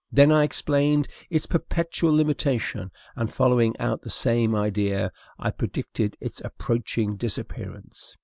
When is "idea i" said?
4.55-5.51